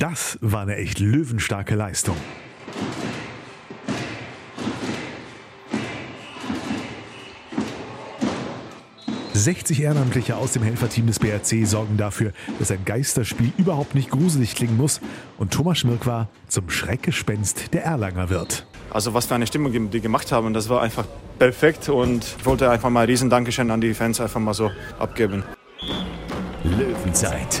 [0.00, 2.16] Das war eine echt löwenstarke Leistung.
[9.34, 14.54] 60 Ehrenamtliche aus dem Helferteam des BRC sorgen dafür, dass ein Geisterspiel überhaupt nicht gruselig
[14.54, 15.02] klingen muss
[15.36, 18.66] und Thomas Schmirk zum Schreckgespenst der Erlanger wird.
[18.88, 21.04] Also was für eine Stimmung die gemacht haben, das war einfach
[21.38, 24.70] perfekt und ich wollte einfach mal ein riesen Dankeschön an die Fans einfach mal so
[24.98, 25.42] abgeben.
[26.64, 27.60] Löwenzeit,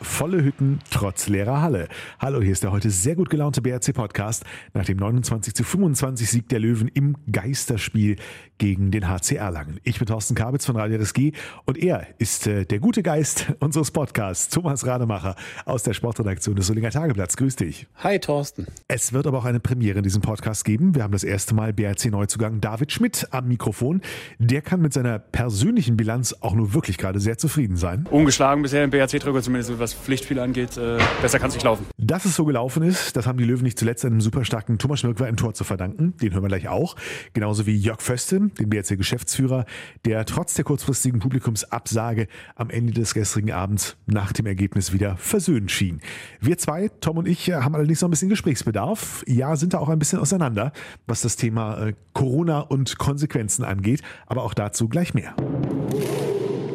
[0.00, 1.88] Volle Hütten trotz leerer Halle.
[2.20, 6.30] Hallo, hier ist der heute sehr gut gelaunte BRC Podcast nach dem 29 zu 25
[6.30, 8.16] Sieg der Löwen im Geisterspiel
[8.58, 9.80] gegen den HC Erlangen.
[9.82, 11.32] Ich bin Thorsten Kabitz von Radio RSG
[11.64, 15.34] und er ist äh, der gute Geist unseres Podcasts, Thomas Rademacher
[15.64, 17.36] aus der Sportredaktion des Solinger Tageblatts.
[17.36, 17.86] Grüß dich.
[17.96, 18.66] Hi Thorsten.
[18.86, 20.94] Es wird aber auch eine Premiere in diesem Podcast geben.
[20.94, 24.00] Wir haben das erste Mal BRC Neuzugang David Schmidt am Mikrofon.
[24.38, 28.06] Der kann mit seiner persönlichen Bilanz auch nur wirklich gerade sehr zufrieden sein.
[28.10, 30.76] Ungeschlagen bisher im BRC-Drücker, zumindest was Pflichtspiel angeht.
[30.76, 31.86] Äh, besser kann es nicht laufen.
[31.96, 35.00] Dass es so gelaufen ist, das haben die Löwen nicht zuletzt einem super starken Thomas
[35.00, 36.16] Schmirkwer im Tor zu verdanken.
[36.18, 36.96] Den hören wir gleich auch.
[37.32, 39.64] Genauso wie Jörg Föste, dem BRC-Geschäftsführer,
[40.04, 45.70] der trotz der kurzfristigen Publikumsabsage am Ende des gestrigen Abends nach dem Ergebnis wieder versöhnt
[45.70, 46.00] schien.
[46.40, 49.24] Wir zwei, Tom und ich, haben allerdings noch ein bisschen Gesprächsbedarf.
[49.26, 50.72] Ja, sind da auch ein bisschen auseinander,
[51.06, 54.02] was das Thema äh, Corona und Konsequenzen angeht.
[54.26, 55.34] Aber auch dazu gleich mehr.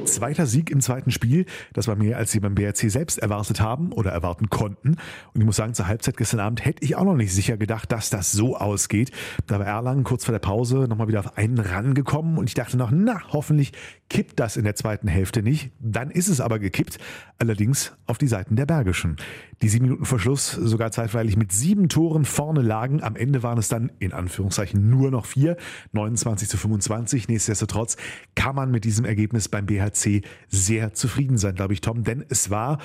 [0.05, 1.45] Zweiter Sieg im zweiten Spiel.
[1.73, 4.97] Das war mehr, als sie beim BRC selbst erwartet haben oder erwarten konnten.
[5.33, 7.91] Und ich muss sagen, zur Halbzeit gestern Abend hätte ich auch noch nicht sicher gedacht,
[7.91, 9.11] dass das so ausgeht.
[9.47, 12.77] Da war Erlangen kurz vor der Pause nochmal wieder auf einen rangekommen und ich dachte
[12.77, 13.71] noch, na, hoffentlich
[14.13, 15.71] kippt das in der zweiten Hälfte nicht.
[15.79, 16.99] Dann ist es aber gekippt,
[17.39, 19.17] allerdings auf die Seiten der Bergischen.
[19.63, 23.01] Die sieben Minuten Verschluss sogar zeitweilig mit sieben Toren vorne lagen.
[23.01, 25.57] Am Ende waren es dann in Anführungszeichen nur noch vier,
[25.93, 27.27] 29 zu 25.
[27.27, 27.97] Nichtsdestotrotz
[28.35, 32.51] kann man mit diesem Ergebnis beim BHC sehr zufrieden sein, glaube ich, Tom, denn es
[32.51, 32.77] war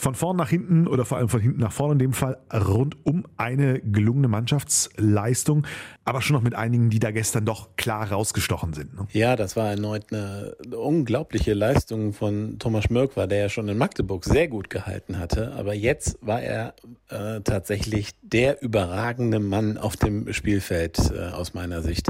[0.00, 3.26] von vorn nach hinten oder vor allem von hinten nach vorne in dem Fall rundum
[3.36, 5.66] eine gelungene Mannschaftsleistung,
[6.06, 8.94] aber schon noch mit einigen, die da gestern doch klar rausgestochen sind.
[8.94, 9.06] Ne?
[9.12, 14.24] Ja, das war erneut eine unglaubliche Leistung von Thomas Mörk, der ja schon in Magdeburg
[14.24, 16.74] sehr gut gehalten hatte, aber jetzt war er
[17.08, 22.08] äh, tatsächlich der überragende Mann auf dem Spielfeld äh, aus meiner Sicht.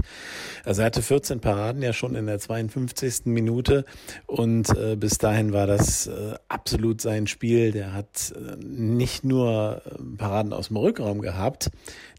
[0.65, 3.25] Also er hatte 14 Paraden ja schon in der 52.
[3.25, 3.85] Minute
[4.27, 9.83] und äh, bis dahin war das äh, absolut sein Spiel der hat äh, nicht nur
[9.85, 11.71] äh, Paraden aus dem Rückraum gehabt,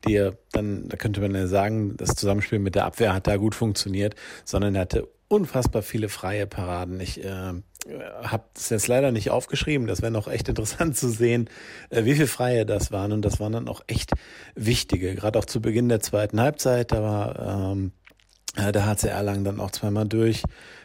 [0.06, 3.38] die er dann, da könnte man ja sagen, das Zusammenspiel mit der Abwehr hat da
[3.38, 7.00] gut funktioniert, sondern er hatte unfassbar viele freie Paraden.
[7.00, 7.54] Ich äh,
[8.22, 9.88] habe es jetzt leider nicht aufgeschrieben.
[9.88, 11.50] Das wäre noch echt interessant zu sehen,
[11.90, 13.12] äh, wie viele freie das waren.
[13.12, 14.12] Und das waren dann auch echt
[14.56, 15.16] wichtige.
[15.16, 17.94] Gerade auch zu Beginn der zweiten Halbzeit, da war ähm,
[18.56, 20.44] der HC Erlangen dann auch zweimal durch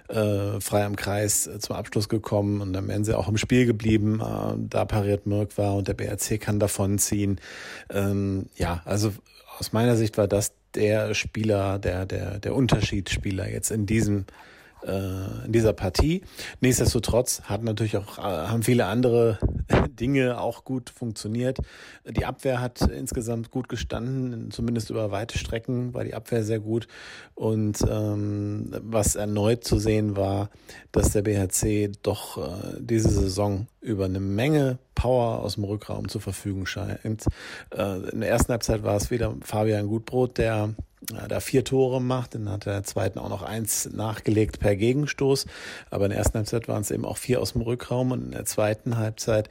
[0.09, 4.21] äh, frei am Kreis äh, zum Abschluss gekommen und wären sie auch im Spiel geblieben.
[4.21, 7.41] Äh, da pariert Mirk war und der BRC kann davonziehen.
[7.91, 9.13] Ähm, ja, also
[9.59, 14.25] aus meiner Sicht war das der Spieler, der, der, der Unterschiedsspieler jetzt in diesem äh,
[14.83, 16.23] in dieser Partie.
[16.61, 19.39] Nichtsdestotrotz hat natürlich auch, äh, haben viele andere
[19.91, 21.59] Dinge auch gut funktioniert.
[22.09, 26.87] Die Abwehr hat insgesamt gut gestanden, zumindest über weite Strecken war die Abwehr sehr gut.
[27.35, 30.51] Und ähm, was erneut zu sehen war,
[30.93, 36.21] dass der BHC doch äh, diese Saison über eine Menge Power aus dem Rückraum zur
[36.21, 37.25] Verfügung scheint.
[37.71, 40.75] Äh, in der ersten Halbzeit war es wieder Fabian Gutbrot, der
[41.29, 44.77] da vier Tore macht, dann hat er in der zweiten auch noch eins nachgelegt per
[44.77, 45.47] Gegenstoß.
[45.91, 48.31] Aber in der ersten Halbzeit waren es eben auch vier aus dem Rückraum und in
[48.33, 49.49] der zweiten Halbzeit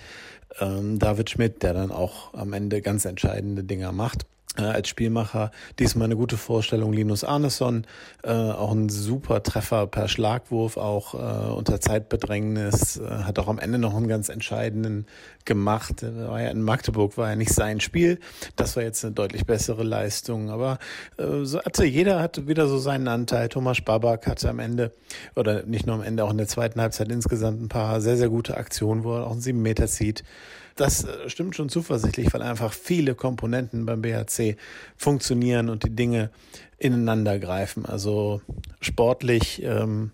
[0.60, 4.26] ähm, David Schmidt, der dann auch am Ende ganz entscheidende Dinger macht
[4.58, 5.52] äh, als Spielmacher.
[5.80, 6.94] Diesmal eine gute Vorstellung.
[6.94, 7.86] Linus Arneson,
[8.24, 13.60] äh, auch ein super Treffer per Schlagwurf, auch äh, unter Zeitbedrängnis, äh, hat auch am
[13.60, 15.06] Ende noch einen ganz entscheidenden
[15.46, 16.04] gemacht.
[16.04, 18.20] War ja in Magdeburg war ja nicht sein Spiel.
[18.56, 20.50] Das war jetzt eine deutlich bessere Leistung.
[20.50, 20.80] Aber
[21.18, 23.50] äh, so hatte jeder hat wieder so seinen Anteil.
[23.50, 24.92] Thomas Babak hatte am Ende,
[25.36, 28.30] oder nicht nur am Ende, auch in der zweiten Halbzeit insgesamt ein paar sehr, sehr
[28.30, 30.24] gute Aktionen, wo er auch einen sieben Meter zieht.
[30.76, 34.58] Das äh, stimmt schon zuversichtlich, weil einfach viele Komponenten beim BHC
[34.98, 36.32] funktionieren und die Dinge
[36.78, 37.86] ineinander greifen.
[37.86, 38.42] Also
[38.82, 40.12] sportlich ähm,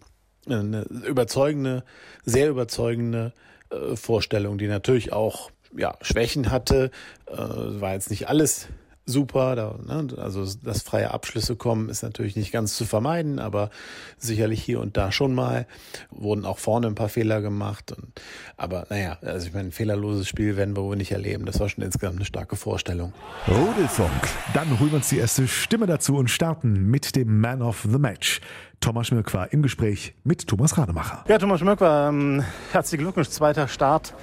[0.47, 1.83] eine überzeugende,
[2.23, 3.33] sehr überzeugende
[3.71, 6.91] äh, Vorstellung, die natürlich auch ja, Schwächen hatte.
[7.25, 8.67] Äh, war jetzt nicht alles
[9.06, 9.56] super.
[9.56, 13.69] Da, ne, also dass freie Abschlüsse kommen, ist natürlich nicht ganz zu vermeiden, aber
[14.18, 15.68] sicherlich hier und da schon mal.
[16.09, 17.92] Wurden auch vorne ein paar Fehler gemacht.
[17.92, 18.21] Und,
[18.57, 21.45] aber naja, also ich meine, ein fehlerloses Spiel werden wir wohl nicht erleben.
[21.45, 23.13] Das war schon insgesamt eine starke Vorstellung.
[23.48, 24.12] Rudelfunk.
[24.53, 28.00] Dann holen wir uns die erste Stimme dazu und starten mit dem Man of the
[28.00, 28.42] Match.
[28.80, 31.24] Thomas Schmirk war im Gespräch mit Thomas Rademacher.
[31.27, 34.15] Ja, Thomas Schmirk war ähm, herzlichen Glückwunsch, zweiter Start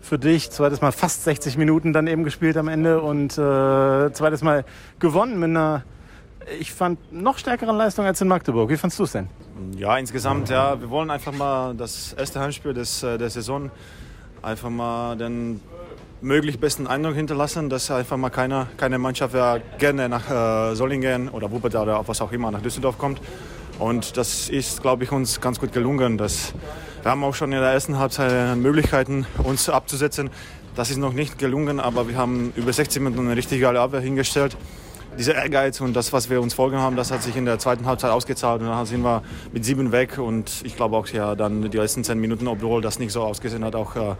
[0.00, 0.50] für dich.
[0.50, 4.64] Zweites Mal fast 60 Minuten dann eben gespielt am Ende und äh, zweites Mal
[4.98, 5.82] gewonnen mit einer,
[6.60, 8.70] ich fand, noch stärkeren Leistung als in Magdeburg.
[8.70, 9.28] Wie fandst du es denn?
[9.76, 13.70] Ja, insgesamt, ja, wir wollen einfach mal das erste Heimspiel des, äh, der Saison
[14.42, 15.60] einfach mal den
[16.20, 19.34] möglich besten Eindruck hinterlassen, dass einfach mal keiner, keine Mannschaft
[19.78, 23.20] gerne nach äh, Solingen oder Wuppertal oder was auch immer nach Düsseldorf kommt.
[23.78, 26.16] Und das ist, glaube ich, uns ganz gut gelungen.
[26.16, 26.54] Das,
[27.02, 30.30] wir haben auch schon in der ersten Halbzeit Möglichkeiten, uns abzusetzen.
[30.74, 34.00] Das ist noch nicht gelungen, aber wir haben über 16 Minuten eine richtig geile Abwehr
[34.00, 34.56] hingestellt.
[35.18, 37.86] Dieser Ehrgeiz und das, was wir uns vorgenommen haben, das hat sich in der zweiten
[37.86, 38.60] Halbzeit ausgezahlt.
[38.60, 40.18] Und dann sind wir mit sieben weg.
[40.18, 43.64] Und ich glaube auch, ja, dann die letzten zehn Minuten, obwohl das nicht so ausgesehen
[43.64, 44.14] hat, auch äh,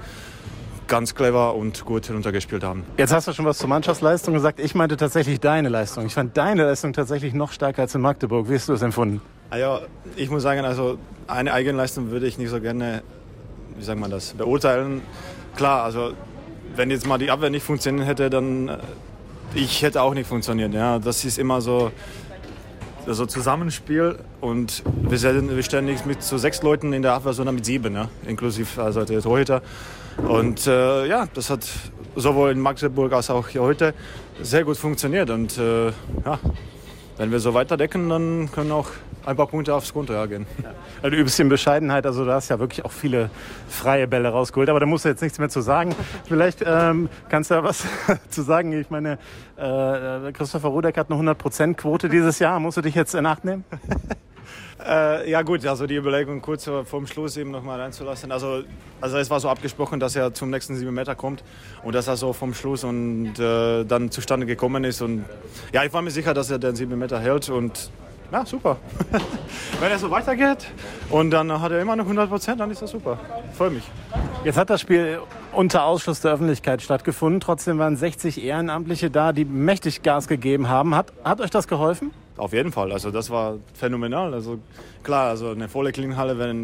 [0.86, 2.84] ganz clever und gut runtergespielt haben.
[2.96, 4.58] Jetzt hast du schon was zur Mannschaftsleistung gesagt.
[4.58, 6.06] Ich meinte tatsächlich deine Leistung.
[6.06, 8.48] Ich fand deine Leistung tatsächlich noch stärker als in Magdeburg.
[8.48, 9.20] Wie hast du es empfunden?
[9.54, 9.80] Ja,
[10.16, 13.02] ich muss sagen, also eine Eigenleistung würde ich nicht so gerne,
[13.76, 15.02] wie sagt man das, beurteilen.
[15.56, 16.12] Klar, also
[16.74, 18.78] wenn jetzt mal die Abwehr nicht funktioniert hätte, dann äh,
[19.54, 20.74] ich hätte auch nicht funktioniert.
[20.74, 21.90] Ja, das ist immer so
[23.06, 27.32] also Zusammenspiel und wir stellen, wir stellen nicht mit so sechs Leuten in der Abwehr,
[27.32, 29.62] sondern mit sieben, ja, inklusive also der Torhüter.
[30.26, 31.66] Und äh, ja, das hat
[32.16, 33.94] sowohl in Magdeburg als auch hier heute
[34.42, 35.30] sehr gut funktioniert.
[35.30, 36.38] Und äh, ja,
[37.16, 38.88] wenn wir so weiterdecken, dann können auch
[39.26, 40.46] ein paar Punkte aufs Konto hergehen.
[41.02, 41.10] Ja.
[41.10, 43.28] Du übst in Bescheidenheit, also du hast ja wirklich auch viele
[43.68, 45.94] freie Bälle rausgeholt, aber da musst du jetzt nichts mehr zu sagen.
[46.24, 47.84] Vielleicht ähm, kannst du ja was
[48.30, 48.72] zu sagen.
[48.72, 49.18] Ich meine,
[49.56, 52.60] äh, Christopher Rudeck hat eine 100%-Quote dieses Jahr.
[52.60, 53.64] Musst du dich jetzt in Acht nehmen?
[54.86, 58.30] Äh, ja gut, also die Überlegung kurz vorm Schluss eben nochmal reinzulassen.
[58.30, 58.62] Also,
[59.00, 61.42] also es war so abgesprochen, dass er zum nächsten 7 Meter kommt
[61.82, 65.02] und dass er so vom Schluss und äh, dann zustande gekommen ist.
[65.02, 65.24] Und
[65.72, 67.90] ja, ich war mir sicher, dass er den 7 Meter hält und
[68.32, 68.76] ja, super.
[69.80, 70.66] Wenn er so weitergeht
[71.10, 73.18] und dann hat er immer noch 100 Prozent, dann ist das super.
[73.56, 73.84] Freue mich.
[74.44, 75.20] Jetzt hat das Spiel
[75.52, 77.40] unter Ausschluss der Öffentlichkeit stattgefunden.
[77.40, 80.94] Trotzdem waren 60 Ehrenamtliche da, die mächtig Gas gegeben haben.
[80.94, 82.10] Hat, hat euch das geholfen?
[82.36, 82.92] Auf jeden Fall.
[82.92, 84.34] Also das war phänomenal.
[84.34, 84.58] Also
[85.02, 86.54] klar, also eine volle Klingenhalle wäre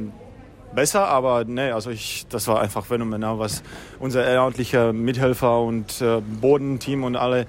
[0.74, 3.62] besser, aber nee, also ich, das war einfach phänomenal, was
[3.98, 7.46] unser ehrenamtlicher Mithelfer und äh, Bodenteam und alle,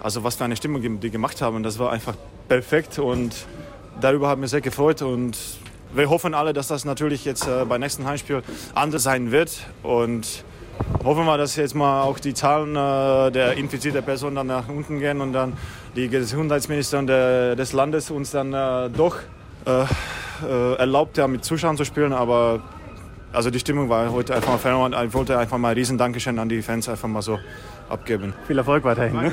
[0.00, 1.62] also was für eine Stimmung die gemacht haben.
[1.62, 2.14] Das war einfach
[2.52, 3.46] perfekt und
[4.02, 5.38] darüber haben wir sehr gefreut und
[5.94, 8.42] wir hoffen alle, dass das natürlich jetzt äh, beim nächsten Heimspiel
[8.74, 10.44] anders sein wird und
[11.02, 14.98] hoffen wir, dass jetzt mal auch die Zahlen äh, der infizierten Personen dann nach unten
[14.98, 15.54] gehen und dann
[15.96, 19.16] die Gesundheitsministerin de, des Landes uns dann äh, doch
[19.64, 19.84] äh,
[20.46, 22.12] äh, erlaubt, ja, mit Zuschauern zu spielen.
[22.12, 22.60] Aber
[23.32, 26.50] also die Stimmung war heute einfach mal Ich wollte einfach mal ein riesen Dankeschön an
[26.50, 27.38] die Fans einfach mal so
[27.88, 28.34] abgeben.
[28.46, 29.16] Viel Erfolg weiterhin.
[29.16, 29.32] Ne?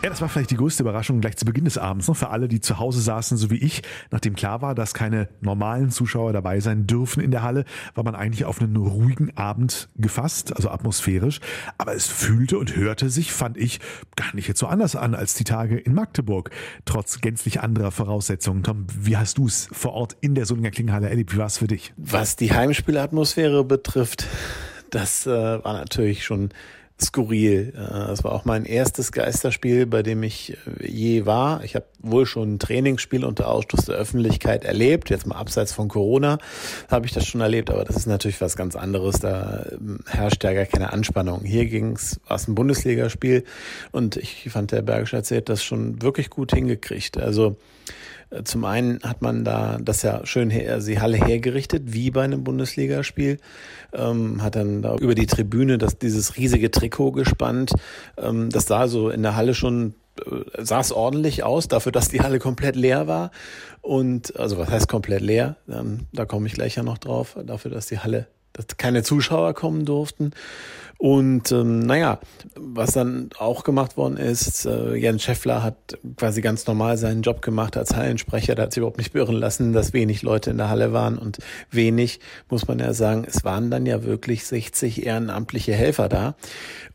[0.00, 2.46] Ja, das war vielleicht die größte Überraschung gleich zu Beginn des Abends, noch für alle,
[2.46, 3.82] die zu Hause saßen, so wie ich.
[4.12, 7.64] Nachdem klar war, dass keine normalen Zuschauer dabei sein dürfen in der Halle,
[7.96, 11.40] war man eigentlich auf einen ruhigen Abend gefasst, also atmosphärisch.
[11.78, 13.80] Aber es fühlte und hörte sich, fand ich,
[14.14, 16.50] gar nicht jetzt so anders an als die Tage in Magdeburg,
[16.84, 18.62] trotz gänzlich anderer Voraussetzungen.
[18.62, 21.34] Tom, wie hast du es vor Ort in der Solinger Klingenhalle erlebt?
[21.34, 21.92] Wie war es für dich?
[21.96, 24.28] Was die Heimspielatmosphäre betrifft,
[24.90, 26.50] das äh, war natürlich schon
[27.00, 27.72] skurril.
[28.12, 31.62] Es war auch mein erstes Geisterspiel, bei dem ich äh, je war.
[31.64, 35.10] Ich habe wohl schon ein Trainingsspiel unter Ausschluss der Öffentlichkeit erlebt.
[35.10, 36.38] Jetzt mal abseits von Corona
[36.90, 39.20] habe ich das schon erlebt, aber das ist natürlich was ganz anderes.
[39.20, 41.44] Da ähm, herrscht ja gar keine Anspannung.
[41.44, 43.44] Hier ging's, war es ein Bundesligaspiel
[43.92, 47.18] und ich fand, der Bergische erzählt das schon wirklich gut hingekriegt.
[47.18, 47.77] Also äh,
[48.44, 52.22] zum einen hat man da das ja schön her, also die Halle hergerichtet, wie bei
[52.22, 53.38] einem Bundesligaspiel,
[53.92, 57.72] ähm, hat dann da über die Tribüne das, dieses riesige Trikot gespannt.
[58.18, 59.94] Ähm, das sah so in der Halle schon
[60.26, 63.30] äh, sah es ordentlich aus, dafür, dass die Halle komplett leer war.
[63.80, 65.56] Und also was heißt komplett leer?
[65.70, 69.54] Ähm, da komme ich gleich ja noch drauf, dafür, dass die Halle, dass keine Zuschauer
[69.54, 70.32] kommen durften.
[71.00, 72.18] Und ähm, naja,
[72.56, 77.40] was dann auch gemacht worden ist, äh, Jan Scheffler hat quasi ganz normal seinen Job
[77.40, 78.56] gemacht als Hallensprecher.
[78.56, 81.16] Da hat sich überhaupt nicht beirren lassen, dass wenig Leute in der Halle waren.
[81.16, 81.38] Und
[81.70, 82.18] wenig,
[82.50, 86.34] muss man ja sagen, es waren dann ja wirklich 60 ehrenamtliche Helfer da.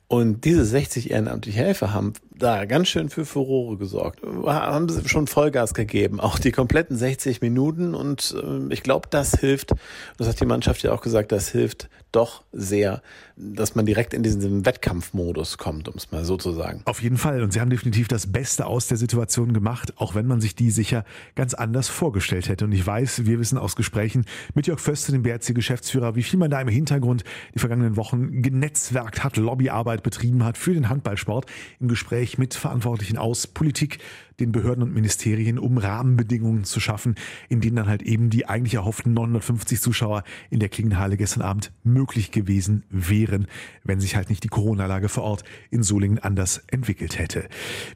[0.09, 4.21] Und diese 60 ehrenamtliche Helfer haben da ganz schön für Furore gesorgt.
[4.23, 7.95] Haben sie schon Vollgas gegeben, auch die kompletten 60 Minuten.
[7.95, 9.71] Und äh, ich glaube, das hilft,
[10.17, 13.01] das hat die Mannschaft ja auch gesagt, das hilft doch sehr,
[13.35, 16.81] dass man direkt in diesen Wettkampfmodus kommt, um es mal so zu sagen.
[16.85, 17.41] Auf jeden Fall.
[17.41, 20.69] Und sie haben definitiv das Beste aus der Situation gemacht, auch wenn man sich die
[20.69, 22.65] sicher ganz anders vorgestellt hätte.
[22.65, 26.51] Und ich weiß, wir wissen aus Gesprächen mit Jörg Föste, dem BRC-Geschäftsführer, wie viel man
[26.51, 27.23] da im Hintergrund
[27.55, 31.47] die vergangenen Wochen genetzwerkt hat, Lobbyarbeit betrieben hat für den Handballsport
[31.79, 33.99] im Gespräch mit Verantwortlichen aus Politik,
[34.39, 37.15] den Behörden und Ministerien, um Rahmenbedingungen zu schaffen,
[37.49, 41.71] in denen dann halt eben die eigentlich erhofften 950 Zuschauer in der Klingenhalle gestern Abend
[41.83, 43.47] möglich gewesen wären,
[43.83, 47.47] wenn sich halt nicht die Corona-Lage vor Ort in Solingen anders entwickelt hätte.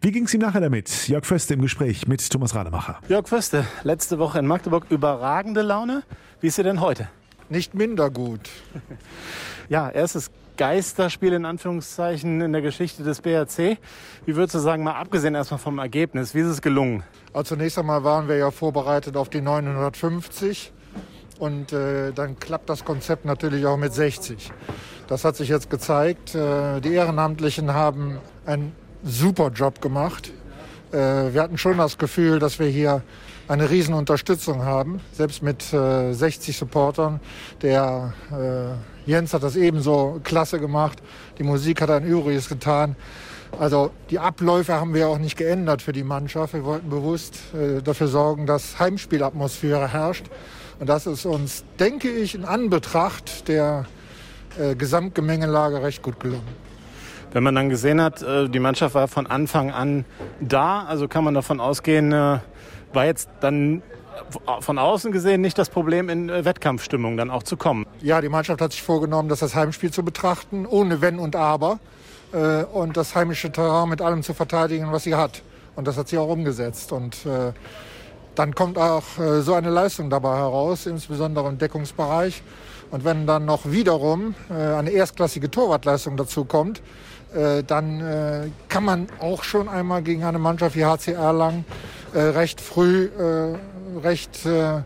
[0.02, 1.08] Wie ging es ihm nachher damit?
[1.08, 3.00] Jörg Föste im Gespräch mit Thomas Rademacher.
[3.10, 6.04] Jörg Föste, letzte Woche in Magdeburg überragende Laune.
[6.42, 7.10] Wie ist sie denn heute?
[7.50, 8.42] Nicht minder gut.
[9.70, 13.78] Ja, erstes Geisterspiel in Anführungszeichen in der Geschichte des BRC.
[14.26, 17.04] Wie würdest du sagen, mal abgesehen erstmal vom Ergebnis, wie ist es gelungen?
[17.34, 20.74] Also zunächst einmal waren wir ja vorbereitet auf die 950
[21.40, 24.52] und äh, dann klappt das Konzept natürlich auch mit 60.
[25.08, 26.36] Das hat sich jetzt gezeigt.
[26.36, 30.32] Äh, die Ehrenamtlichen haben einen super Job gemacht.
[30.92, 30.98] Äh,
[31.34, 33.04] wir hatten schon das Gefühl, dass wir hier
[33.48, 37.20] eine riesen Unterstützung haben, selbst mit äh, 60 Supportern.
[37.62, 41.02] Der äh, Jens hat das ebenso klasse gemacht.
[41.40, 42.98] Die Musik hat ein Übriges getan.
[43.58, 46.54] Also die Abläufe haben wir auch nicht geändert für die Mannschaft.
[46.54, 50.26] Wir wollten bewusst äh, dafür sorgen, dass Heimspielatmosphäre herrscht.
[50.80, 53.86] Und das ist uns, denke ich, in Anbetracht der
[54.60, 56.68] äh, Gesamtgemengelage recht gut gelungen.
[57.32, 60.04] Wenn man dann gesehen hat, äh, die Mannschaft war von Anfang an
[60.42, 62.40] da, also kann man davon ausgehen, äh,
[62.92, 63.82] war jetzt dann
[64.60, 67.86] von außen gesehen nicht das Problem, in äh, Wettkampfstimmung dann auch zu kommen.
[68.02, 71.80] Ja, die Mannschaft hat sich vorgenommen, das als Heimspiel zu betrachten, ohne Wenn und Aber.
[72.32, 75.42] Äh, und das heimische Terrain mit allem zu verteidigen, was sie hat.
[75.76, 76.92] Und das hat sie auch umgesetzt.
[76.92, 77.54] Und äh,
[78.36, 82.44] dann kommt auch äh, so eine Leistung dabei heraus, insbesondere im Deckungsbereich.
[82.92, 86.82] Und wenn dann noch wiederum äh, eine erstklassige Torwartleistung dazu kommt,
[87.34, 91.66] äh, dann kann man auch schon einmal gegen eine Mannschaft wie HCR lang
[92.14, 93.56] äh, recht früh äh,
[94.02, 94.82] recht äh,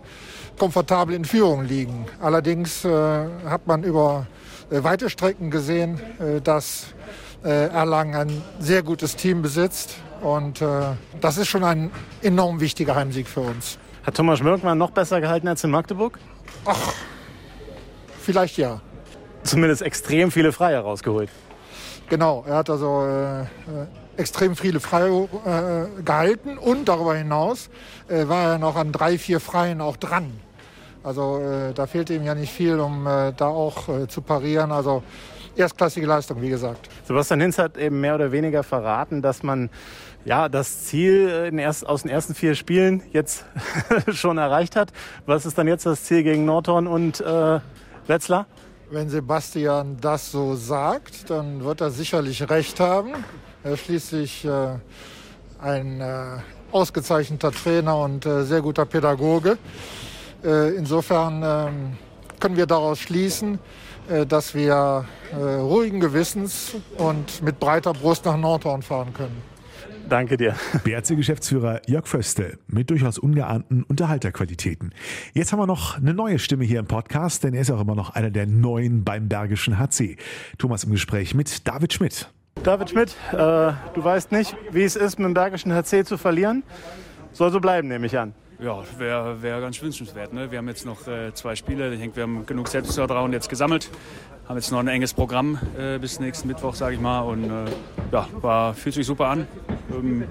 [0.61, 2.05] komfortabel in Führung liegen.
[2.21, 4.27] Allerdings hat man über
[4.69, 5.99] weite Strecken gesehen,
[6.43, 6.93] dass
[7.41, 9.95] Erlangen ein sehr gutes Team besitzt.
[10.21, 10.63] Und
[11.19, 11.89] das ist schon ein
[12.21, 13.79] enorm wichtiger Heimsieg für uns.
[14.03, 16.19] Hat Thomas Schmirkmann noch besser gehalten als in Magdeburg?
[16.65, 16.93] Ach,
[18.19, 18.81] vielleicht ja.
[19.41, 21.29] Zumindest extrem viele Freie rausgeholt.
[22.07, 23.45] Genau, er hat also äh,
[24.21, 27.69] extrem viele Freie äh, gehalten und darüber hinaus
[28.09, 30.39] äh, war er noch an drei, vier Freien auch dran.
[31.03, 34.71] Also äh, da fehlte ihm ja nicht viel, um äh, da auch äh, zu parieren.
[34.71, 35.03] Also
[35.55, 36.89] erstklassige Leistung, wie gesagt.
[37.05, 39.69] Sebastian Hinz hat eben mehr oder weniger verraten, dass man
[40.23, 43.45] ja, das Ziel erst, aus den ersten vier Spielen jetzt
[44.11, 44.91] schon erreicht hat.
[45.25, 47.59] Was ist dann jetzt das Ziel gegen Nordhorn und äh,
[48.07, 48.45] Wetzlar?
[48.91, 53.13] Wenn Sebastian das so sagt, dann wird er sicherlich recht haben.
[53.63, 54.75] Er ist schließlich äh,
[55.59, 56.37] ein äh,
[56.71, 59.57] ausgezeichneter Trainer und äh, sehr guter Pädagoge.
[60.43, 61.97] Äh, insofern ähm,
[62.39, 63.59] können wir daraus schließen,
[64.09, 69.51] äh, dass wir äh, ruhigen Gewissens und mit breiter Brust nach Nordhorn fahren können.
[70.09, 70.55] Danke dir.
[70.83, 74.93] BRC-Geschäftsführer Jörg Föste mit durchaus ungeahnten Unterhalterqualitäten.
[75.33, 77.95] Jetzt haben wir noch eine neue Stimme hier im Podcast, denn er ist auch immer
[77.95, 80.17] noch einer der Neuen beim Bergischen HC.
[80.57, 82.29] Thomas im Gespräch mit David Schmidt.
[82.63, 86.63] David Schmidt, äh, du weißt nicht, wie es ist, mit dem Bergischen HC zu verlieren.
[87.31, 88.33] Soll so bleiben, nehme ich an.
[88.61, 90.33] Ja, wäre wär ganz wünschenswert.
[90.33, 90.51] Ne?
[90.51, 91.91] Wir haben jetzt noch äh, zwei Spiele.
[91.93, 93.89] Ich denke, wir haben genug Selbstvertrauen jetzt gesammelt.
[94.47, 97.21] Haben jetzt noch ein enges Programm äh, bis nächsten Mittwoch, sage ich mal.
[97.21, 97.65] Und äh,
[98.11, 99.47] ja, war, fühlt sich super an.
[99.91, 100.25] Ähm,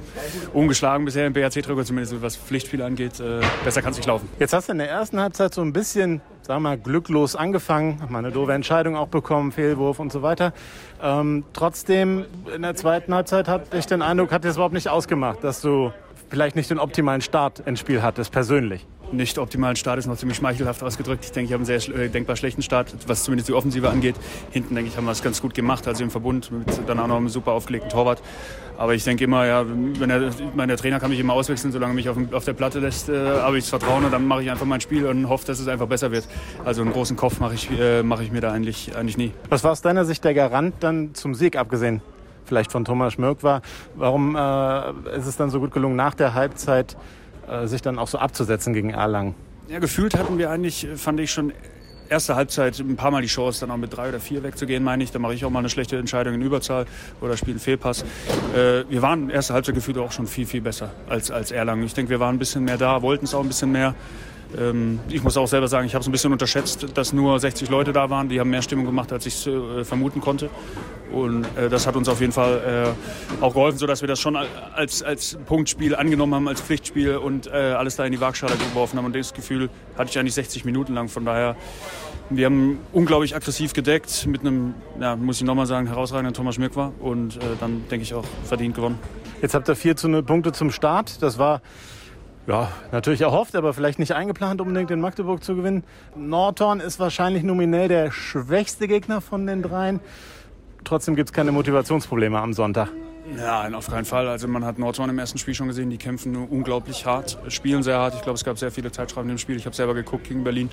[0.53, 3.19] ungeschlagen bisher im BRC-Drücker, zumindest was Pflichtspiele angeht.
[3.19, 4.29] Äh, besser kann es nicht laufen.
[4.39, 8.01] Jetzt hast du in der ersten Halbzeit so ein bisschen, sagen wir mal, glücklos angefangen.
[8.11, 10.53] Mal eine doofe Entscheidung auch bekommen, Fehlwurf und so weiter.
[11.03, 15.43] Ähm, trotzdem, in der zweiten Halbzeit hatte ich den Eindruck, hat es überhaupt nicht ausgemacht,
[15.43, 15.93] dass du
[16.31, 18.87] vielleicht nicht den optimalen Start ins Spiel hattest, persönlich?
[19.13, 21.25] Nicht optimalen Start ist noch ziemlich schmeichelhaft ausgedrückt.
[21.25, 24.15] Ich denke, ich habe einen sehr äh, denkbar schlechten Start, was zumindest die Offensive angeht.
[24.53, 27.09] Hinten, denke ich, haben wir es ganz gut gemacht, also im Verbund mit dann auch
[27.09, 28.23] noch einem super aufgelegten Torwart.
[28.79, 31.93] Aber ich denke immer, ja, wenn der, mein, der Trainer kann mich immer auswechseln, solange
[31.93, 34.45] er mich auf, auf der Platte lässt, äh, habe ich das Vertrauen und dann mache
[34.45, 36.29] ich einfach mein Spiel und hoffe, dass es einfach besser wird.
[36.65, 39.33] Also einen großen Kopf mache ich, äh, mache ich mir da eigentlich, eigentlich nie.
[39.49, 42.01] Was war aus deiner Sicht der Garant dann zum Sieg abgesehen?
[42.51, 43.63] Vielleicht von Thomas Schmirk war.
[43.95, 46.97] Warum äh, ist es dann so gut gelungen, nach der Halbzeit
[47.49, 49.37] äh, sich dann auch so abzusetzen gegen Erlangen?
[49.69, 51.53] Ja, gefühlt hatten wir eigentlich, fand ich schon
[52.09, 55.05] erste Halbzeit ein paar Mal die Chance, dann auch mit drei oder vier wegzugehen, meine
[55.05, 55.13] ich.
[55.13, 56.87] Da mache ich auch mal eine schlechte Entscheidung in Überzahl
[57.21, 58.03] oder spiele einen Fehlpass.
[58.53, 61.85] Äh, wir waren erste Halbzeit gefühlt auch schon viel, viel besser als, als Erlangen.
[61.85, 63.95] Ich denke, wir waren ein bisschen mehr da, wollten es auch ein bisschen mehr.
[64.59, 67.69] Ähm, ich muss auch selber sagen, ich habe es ein bisschen unterschätzt, dass nur 60
[67.71, 68.29] Leute da waren.
[68.29, 70.51] Die haben mehr Stimmung gemacht, als ich äh, vermuten konnte.
[71.13, 72.95] Und äh, das hat uns auf jeden Fall
[73.41, 77.49] äh, auch geholfen, sodass wir das schon als, als Punktspiel angenommen haben, als Pflichtspiel und
[77.51, 79.07] alles da in die Waagschale geworfen haben.
[79.07, 81.09] Und das Gefühl hatte ich eigentlich 60 Minuten lang.
[81.09, 81.57] Von daher,
[82.29, 86.77] wir haben unglaublich aggressiv gedeckt mit einem, ja, muss ich nochmal sagen, herausragenden Thomas Schmirk
[86.77, 86.93] war.
[87.01, 88.99] Und dann denke ich auch verdient gewonnen.
[89.43, 91.23] Jetzt habt ihr vier Punkte zum Start.
[91.23, 91.61] Das war
[92.51, 95.85] ja, natürlich erhofft, aber vielleicht nicht eingeplant, unbedingt in Magdeburg zu gewinnen.
[96.17, 100.01] Norton ist wahrscheinlich nominell der schwächste Gegner von den dreien.
[100.83, 102.89] Trotzdem gibt es keine Motivationsprobleme am Sonntag.
[103.39, 104.27] Ja, auf keinen Fall.
[104.27, 107.99] Also man hat Nordhorn im ersten Spiel schon gesehen, die kämpfen unglaublich hart, spielen sehr
[107.99, 108.15] hart.
[108.17, 109.55] Ich glaube, es gab sehr viele Zeitschreiben im Spiel.
[109.57, 110.71] Ich habe selber geguckt gegen Berlin.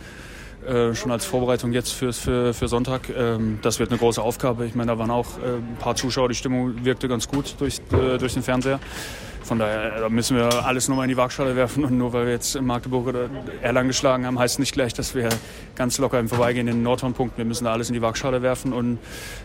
[0.65, 3.09] Äh, schon als Vorbereitung jetzt für, für, für Sonntag.
[3.15, 4.65] Ähm, das wird eine große Aufgabe.
[4.65, 7.79] Ich meine, da waren auch äh, ein paar Zuschauer, die Stimmung wirkte ganz gut durch,
[7.91, 8.79] äh, durch den Fernseher.
[9.47, 11.85] Von daher da müssen wir alles nochmal in die Waagschale werfen.
[11.85, 13.29] Und nur weil wir jetzt in Magdeburg oder
[13.61, 15.29] Erlangen geschlagen haben, heißt nicht gleich, dass wir
[15.73, 17.37] ganz locker im Vorbeigehen in den Nordhorn punkten.
[17.37, 18.99] Wir müssen da alles in die Waagschale werfen und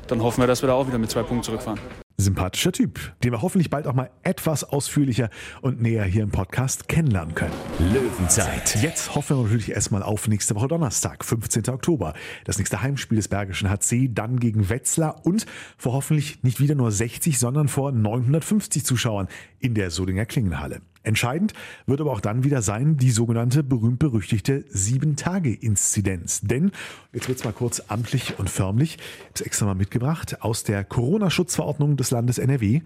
[0.09, 1.79] dann hoffen wir, dass wir da auch wieder mit zwei Punkten zurückfahren
[2.23, 5.29] sympathischer Typ, den wir hoffentlich bald auch mal etwas ausführlicher
[5.61, 7.53] und näher hier im Podcast kennenlernen können.
[7.93, 8.77] Löwenzeit.
[8.81, 11.69] Jetzt hoffen wir natürlich erstmal auf nächste Woche Donnerstag, 15.
[11.69, 12.15] Oktober.
[12.45, 16.91] Das nächste Heimspiel des Bergischen HC, dann gegen Wetzlar und vor hoffentlich nicht wieder nur
[16.91, 19.29] 60, sondern vor 950 Zuschauern
[19.63, 20.83] in der Solinger Klingenhalle.
[21.05, 21.53] Entscheidend
[21.87, 26.43] wird aber auch dann wieder sein, die sogenannte berühmt-berüchtigte Sieben-Tage-Inzidenz.
[26.43, 26.71] Denn,
[27.13, 28.99] jetzt wird's mal kurz amtlich und förmlich,
[29.35, 32.83] ich habe extra mal mitgebracht, aus der Corona-Schutzverordnung des Landes NRW,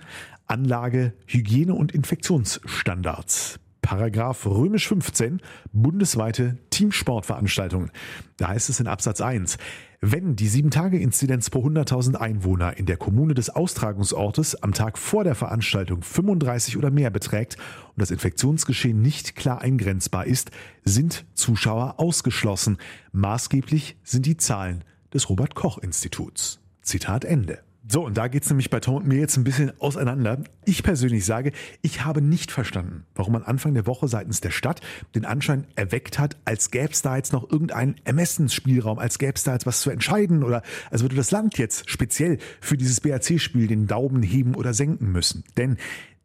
[0.47, 3.59] Anlage Hygiene- und Infektionsstandards.
[3.87, 5.41] Paragraph römisch 15,
[5.73, 7.93] bundesweite Teamsportveranstaltungen.
[8.37, 9.59] Da heißt es in Absatz 1,
[10.01, 15.37] wenn die 7-Tage-Inzidenz pro 100.000 Einwohner in der Kommune des Austragungsortes am Tag vor der
[15.37, 17.59] Veranstaltung 35 oder mehr beträgt
[17.91, 20.51] und das Infektionsgeschehen nicht klar eingrenzbar ist,
[20.85, 22.79] sind Zuschauer ausgeschlossen.
[23.13, 24.83] Maßgeblich sind die Zahlen
[25.15, 26.59] des Robert Koch Instituts.
[26.83, 27.61] Zitat Ende.
[27.89, 30.43] So, und da geht's nämlich bei Tom und mir jetzt ein bisschen auseinander.
[30.65, 31.53] Ich persönlich sage,
[31.83, 34.81] ich habe nicht verstanden, warum man Anfang der Woche seitens der Stadt
[35.15, 39.45] den Anschein erweckt hat, als gäbe es da jetzt noch irgendeinen Ermessensspielraum, als gäbe es
[39.45, 43.69] da jetzt was zu entscheiden oder als würde das Land jetzt speziell für dieses BAC-Spiel
[43.69, 45.45] den Daumen heben oder senken müssen.
[45.57, 45.77] Denn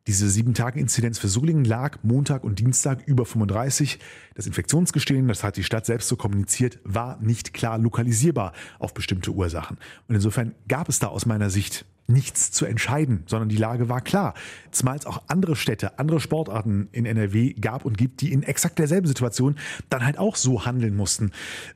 [0.07, 3.99] diese sieben Tage Inzidenz für Solingen lag Montag und Dienstag über 35.
[4.33, 9.31] Das Infektionsgestehen, das hat die Stadt selbst so kommuniziert, war nicht klar lokalisierbar auf bestimmte
[9.31, 9.77] Ursachen.
[10.07, 14.01] Und insofern gab es da aus meiner Sicht nichts zu entscheiden, sondern die Lage war
[14.01, 14.33] klar.
[14.71, 18.79] Zumal es auch andere Städte, andere Sportarten in NRW gab und gibt, die in exakt
[18.79, 19.57] derselben Situation
[19.89, 21.31] dann halt auch so handeln mussten.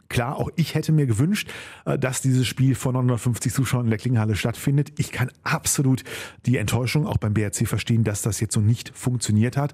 [0.10, 1.50] Klar, auch ich hätte mir gewünscht,
[1.86, 4.92] äh, dass dieses Spiel vor 950 Zuschauern in der Klingenhalle stattfindet.
[4.98, 6.04] Ich kann absolut
[6.46, 9.74] die Enttäuschung auch beim BRC verstehen, dass das jetzt so nicht funktioniert hat.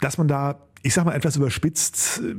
[0.00, 2.34] Dass man da ich sag mal etwas überspitzt, äh,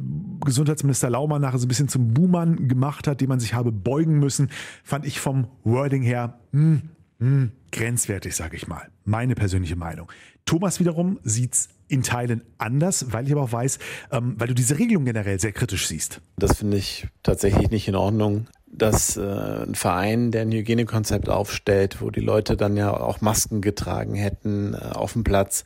[0.46, 4.20] Gesundheitsminister Laumann nachher so ein bisschen zum Buhmann gemacht hat, den man sich habe beugen
[4.20, 4.50] müssen,
[4.84, 6.84] fand ich vom Wording her, hm,
[7.20, 8.90] hm, grenzwertig, sage ich mal.
[9.06, 10.12] Meine persönliche Meinung.
[10.46, 13.80] Thomas wiederum sieht's in Teilen anders, weil ich aber auch weiß,
[14.12, 16.22] ähm, weil du diese Regelung generell sehr kritisch siehst.
[16.38, 22.02] Das finde ich tatsächlich nicht in Ordnung dass äh, ein Verein, der ein Hygienekonzept aufstellt,
[22.02, 25.66] wo die Leute dann ja auch Masken getragen hätten äh, auf dem Platz,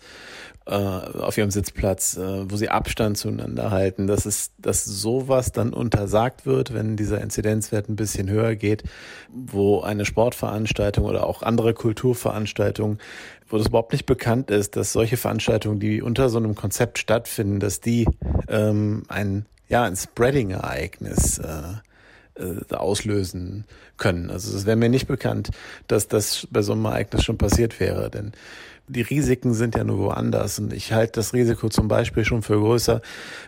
[0.66, 5.74] äh, auf ihrem Sitzplatz, äh, wo sie Abstand zueinander halten, dass es, dass sowas dann
[5.74, 8.84] untersagt wird, wenn dieser Inzidenzwert ein bisschen höher geht,
[9.30, 13.00] wo eine Sportveranstaltung oder auch andere Kulturveranstaltungen,
[13.50, 17.60] wo das überhaupt nicht bekannt ist, dass solche Veranstaltungen, die unter so einem Konzept stattfinden,
[17.60, 18.08] dass die
[18.48, 23.66] ähm, ein ja ein Spreading-Ereignis äh, äh, auslösen
[23.98, 24.30] können.
[24.30, 25.52] Also es wäre mir nicht bekannt,
[25.88, 28.32] dass das bei so einem Ereignis schon passiert wäre, denn
[28.88, 30.60] die Risiken sind ja nur woanders.
[30.60, 33.02] Und ich halte das Risiko zum Beispiel schon für größer,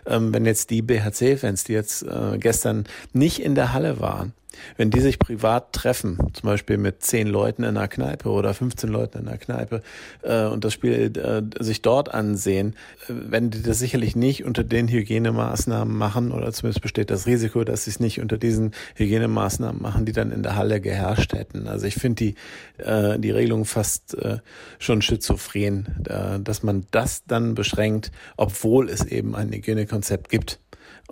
[0.06, 4.32] ähm, wenn jetzt die BHC-Fans, die jetzt äh, gestern nicht in der Halle waren,
[4.76, 8.90] wenn die sich privat treffen, zum Beispiel mit zehn Leuten in einer Kneipe oder 15
[8.90, 9.82] Leuten in einer Kneipe
[10.22, 12.74] äh, und das Spiel äh, sich dort ansehen,
[13.08, 17.64] äh, werden die das sicherlich nicht unter den Hygienemaßnahmen machen oder zumindest besteht das Risiko,
[17.64, 21.68] dass sie es nicht unter diesen Hygienemaßnahmen machen, die dann in der Halle geherrscht hätten.
[21.68, 22.34] Also ich finde die,
[22.82, 24.38] äh, die Regelung fast äh,
[24.78, 30.60] schon schizophren, äh, dass man das dann beschränkt, obwohl es eben ein Hygienekonzept gibt.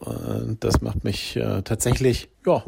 [0.00, 2.64] Äh, das macht mich äh, tatsächlich, ja,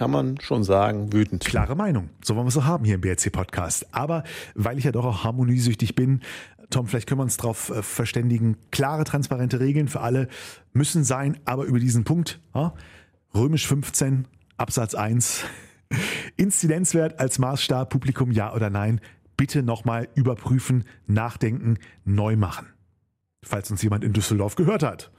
[0.00, 1.44] kann man schon sagen, wütend.
[1.44, 2.08] Klare Meinung.
[2.24, 3.88] So wollen wir es so haben hier im BRC-Podcast.
[3.92, 6.22] Aber weil ich ja doch auch harmoniesüchtig bin,
[6.70, 8.56] Tom, vielleicht können wir uns darauf äh, verständigen.
[8.70, 10.28] Klare, transparente Regeln für alle
[10.72, 12.40] müssen sein, aber über diesen Punkt,
[13.34, 15.44] römisch 15, Absatz 1.
[16.38, 19.02] Inzidenzwert als Maßstab, Publikum ja oder nein.
[19.36, 22.68] Bitte nochmal überprüfen, nachdenken, neu machen.
[23.42, 25.10] Falls uns jemand in Düsseldorf gehört hat.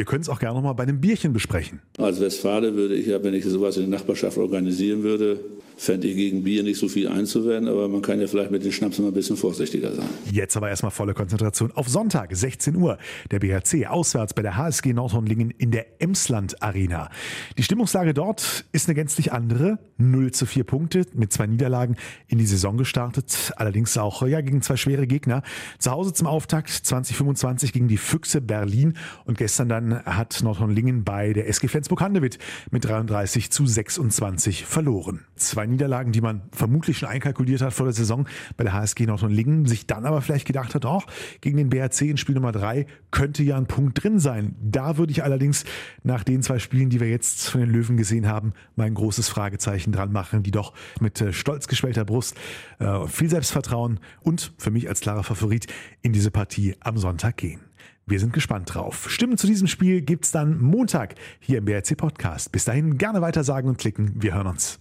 [0.00, 1.82] Wir können es auch gerne nochmal bei einem Bierchen besprechen.
[1.98, 5.38] Als Westfale würde ich ja, wenn ich sowas in der Nachbarschaft organisieren würde,
[5.80, 8.70] fände ich gegen Bier nicht so viel einzuwenden, aber man kann ja vielleicht mit den
[8.70, 10.04] Schnaps mal ein bisschen vorsichtiger sein.
[10.30, 12.98] Jetzt aber erstmal volle Konzentration auf Sonntag, 16 Uhr.
[13.30, 17.10] Der BHC auswärts bei der HSG Nordhornlingen in der Emsland Arena.
[17.56, 19.78] Die Stimmungslage dort ist eine gänzlich andere.
[19.96, 23.52] 0 zu 4 Punkte mit zwei Niederlagen in die Saison gestartet.
[23.56, 25.42] Allerdings auch ja, gegen zwei schwere Gegner.
[25.78, 31.32] Zu Hause zum Auftakt 2025 gegen die Füchse Berlin und gestern dann hat Nordhornlingen bei
[31.32, 32.38] der SG Flensburg-Handewitt
[32.70, 35.24] mit 33 zu 26 verloren.
[35.36, 38.26] Zwei Niederlagen, die man vermutlich schon einkalkuliert hat vor der Saison
[38.56, 41.06] bei der HSG Nordhorn-Lingen, sich dann aber vielleicht gedacht hat, auch
[41.40, 44.56] gegen den BRC in Spiel Nummer drei könnte ja ein Punkt drin sein.
[44.60, 45.64] Da würde ich allerdings
[46.02, 49.28] nach den zwei Spielen, die wir jetzt von den Löwen gesehen haben, mal ein großes
[49.28, 52.36] Fragezeichen dran machen, die doch mit äh, stolz geschwellter Brust,
[52.78, 55.66] äh, viel Selbstvertrauen und für mich als klarer Favorit
[56.02, 57.69] in diese Partie am Sonntag gehen.
[58.06, 59.08] Wir sind gespannt drauf.
[59.08, 62.50] Stimmen zu diesem Spiel gibt's dann Montag hier im BRC Podcast.
[62.50, 64.14] Bis dahin gerne weiter sagen und klicken.
[64.16, 64.80] Wir hören uns.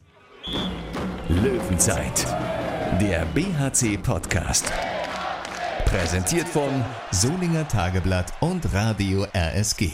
[1.27, 2.25] Löwenzeit,
[2.99, 4.71] der BHC-Podcast.
[5.85, 9.91] Präsentiert von Solinger Tageblatt und Radio RSG.